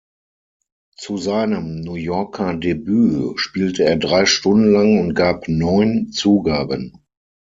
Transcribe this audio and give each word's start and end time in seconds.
Zu 0.97 1.17
seinem 1.19 1.81
New 1.81 1.93
Yorker 1.93 2.55
Debüt 2.55 3.39
spielte 3.39 3.83
er 3.83 3.97
drei 3.97 4.25
Stunden 4.25 4.71
lang 4.73 4.97
und 4.99 5.13
gab 5.13 5.47
neun 5.47 6.09
Zugaben. 6.09 7.03